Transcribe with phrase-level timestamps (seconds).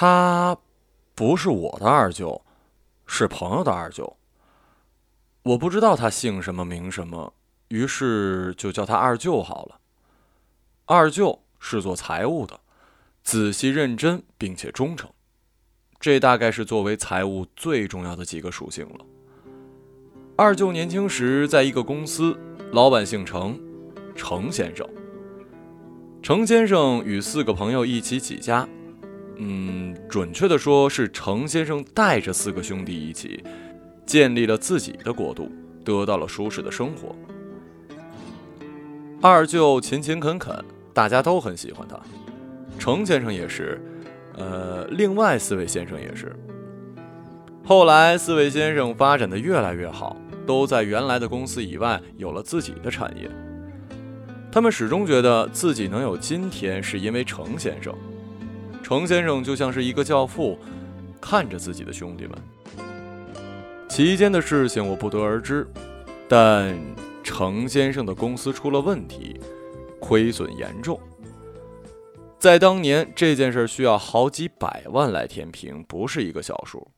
[0.00, 0.56] 他
[1.14, 2.40] 不是我的二舅，
[3.06, 4.16] 是朋友的二舅。
[5.42, 7.34] 我不知道他姓什么名什么，
[7.68, 9.78] 于是就叫他二舅好了。
[10.86, 12.58] 二舅是做财务的，
[13.22, 15.10] 仔细认真并且忠诚，
[15.98, 19.04] 这大概是作为财务最重要的几个属性了。
[20.34, 22.34] 二舅年轻时在一个公司，
[22.72, 23.60] 老板姓程，
[24.16, 24.88] 程先生。
[26.22, 28.66] 程先生与四个朋友一起起家，
[29.42, 33.42] 嗯，准确的说是程先生带着四个兄弟一起。
[34.06, 35.48] 建立了自己的国度，
[35.84, 37.14] 得到了舒适的生活。
[39.22, 40.52] 二舅勤勤恳恳，
[40.92, 41.96] 大家都很喜欢他。
[42.76, 43.80] 程先生也是，
[44.36, 46.34] 呃，另外四位先生也是。
[47.64, 53.30] 后来四位先生发展的越来越好，都在原来的公司以外有了自己的产业。
[54.50, 57.94] 他们始终觉得自己能有今天，是因为程先生。
[58.90, 60.58] 程先生就像是一个教父，
[61.20, 62.36] 看着自己的兄弟们。
[63.88, 65.64] 期间的事情我不得而知，
[66.28, 66.76] 但
[67.22, 69.38] 程先生的公司出了问题，
[70.00, 70.98] 亏损严重。
[72.36, 76.90] 在当年，这件事需要好几百万来填平，不是一个小数。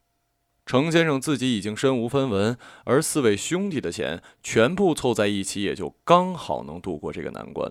[0.65, 2.56] 程先生自己已经身无分文，
[2.87, 7.71] 而四位兄弟的钱全部凑在一起，也就刚好能度过这个难关。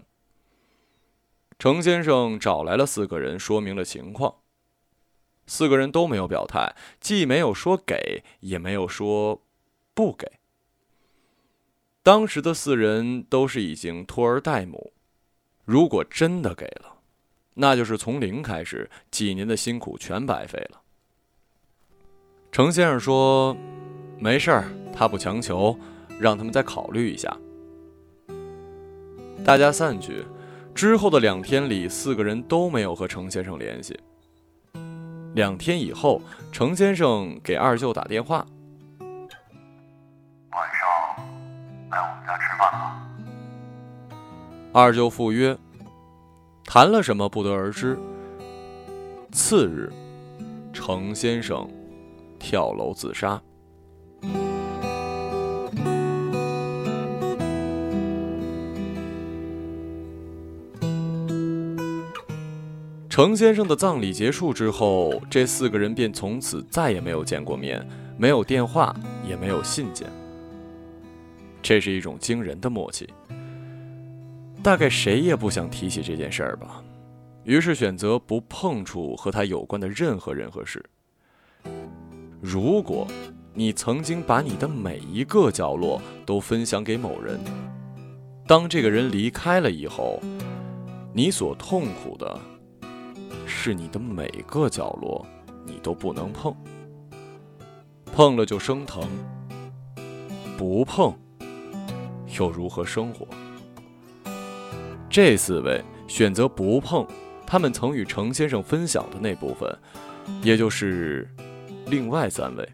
[1.61, 4.37] 程先生找来了四个人，说明了情况。
[5.45, 9.43] 四个人都没有表态，既没有说给，也没有说
[9.93, 10.39] 不给。
[12.01, 14.91] 当时的四人都是已经托儿带母，
[15.63, 16.95] 如果真的给了，
[17.53, 20.81] 那就是从零开始，几年的辛苦全白费了。
[22.51, 23.55] 程先生说
[24.17, 25.77] ：“没事儿，他不强求，
[26.19, 27.37] 让他们再考虑一下。”
[29.45, 30.25] 大家散去
[30.73, 33.99] 之后的两天里，四个人都没有和程先生联系。
[35.35, 38.45] 两天以后，程先生给二舅打电话
[40.51, 40.89] ：“晚上
[41.89, 43.07] 来我们家吃饭吧。”
[44.73, 45.57] 二舅赴约，
[46.65, 47.97] 谈了什么不得而知。
[49.31, 49.91] 次日，
[50.73, 51.69] 程先生
[52.39, 53.41] 跳楼自杀。
[63.11, 67.85] 程先生的葬礼结束之后，这四个人便从此再也没有见过面，
[68.17, 68.95] 没有电话，
[69.27, 70.07] 也没有信件。
[71.61, 73.09] 这是一种惊人的默契。
[74.63, 76.81] 大概谁也不想提起这件事儿吧，
[77.43, 80.81] 于是选择不碰触和他有关的任何人和事。
[82.39, 83.05] 如果
[83.53, 87.37] 你曾经把你的每一个角落都分享给某人，
[88.47, 90.17] 当这个人离开了以后，
[91.13, 92.39] 你所痛苦的。
[93.53, 95.23] 是你的每个角落，
[95.67, 96.55] 你都不能碰，
[98.05, 99.03] 碰了就生疼，
[100.57, 101.13] 不碰
[102.39, 103.27] 又如何生活？
[105.07, 107.05] 这四位选择不碰，
[107.45, 109.77] 他们曾与程先生分享的那部分，
[110.41, 111.29] 也就是
[111.85, 112.67] 另外三位，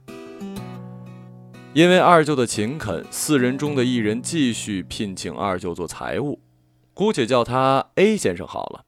[1.74, 6.40] 因为二舅的勤恳，四人中的一人继续聘请二舅做财务，
[6.94, 8.87] 姑且叫他 A 先生好了。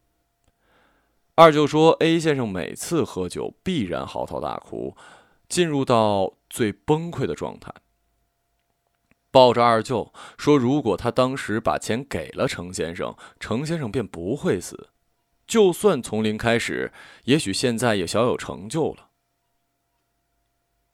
[1.40, 4.98] 二舅说：“A 先生每次喝酒必然嚎啕大哭，
[5.48, 7.74] 进入到最崩溃的状态。
[9.32, 14.90] 抱着二舅说，如果他当时把钱给了程先生，程先生便不会死。
[15.48, 16.92] 就算从零开始，
[17.24, 19.12] 也许现在也小有成就了。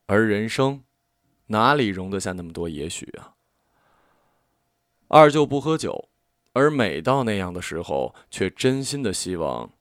[0.05, 0.83] 而人生，
[1.47, 3.33] 哪里容得下那么多也许啊？”
[5.09, 6.09] 二舅不喝酒，
[6.53, 9.71] 而每到那样的时候，却真心的希望。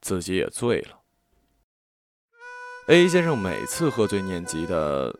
[0.00, 0.98] 自己也醉了。
[2.88, 5.14] A 先生每次喝醉念及的，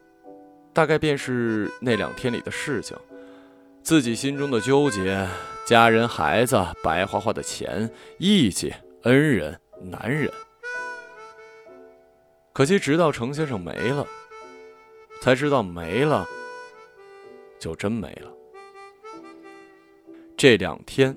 [0.73, 2.97] 大概便是那两天里的事情，
[3.83, 5.29] 自己心中的纠结，
[5.65, 7.89] 家人、孩子，白花花的钱，
[8.19, 10.29] 义气，恩人，男人。
[12.53, 14.05] 可惜，直到程先生没了，
[15.21, 16.27] 才知道没了，
[17.61, 18.33] 就真没了。
[20.37, 21.17] 这两天，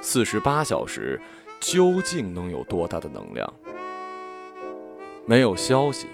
[0.00, 1.20] 四十八小时。
[1.60, 3.52] 究竟能有多大的能量？
[5.24, 6.06] 没有消息，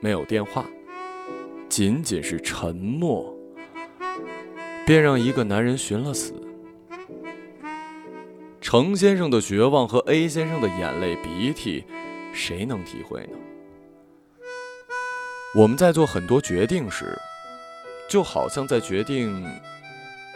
[0.00, 0.64] 没有电话，
[1.68, 3.36] 仅仅是沉默，
[4.86, 6.32] 便让一个男人寻了死。
[8.60, 11.84] 程先生的绝望和 A 先生的眼泪鼻涕，
[12.32, 13.38] 谁能体会呢？
[15.54, 17.16] 我们在做很多决定时，
[18.08, 19.46] 就好像在决定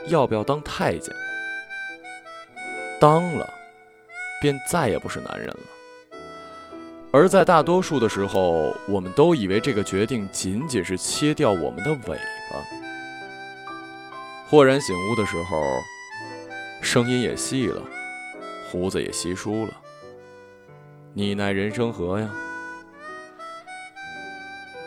[0.07, 1.15] 要不要当太监，
[3.01, 3.60] 当了。
[4.41, 5.57] 便再也不是男人了。
[7.13, 12.57] 而在大多数的时候，我们都以为这个决定仅仅是切掉我们的尾巴。
[14.49, 15.81] 豁然醒悟的时候，
[16.83, 17.83] 声音也细了，
[18.71, 19.73] 胡子也稀疏了。
[21.13, 22.31] 你奈人生何呀？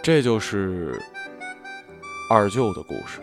[0.01, 0.97] 这就是
[2.29, 3.19] 二舅的故事。